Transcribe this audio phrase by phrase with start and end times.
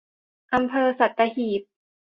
[0.53, 1.61] อำเภอสัตหีบ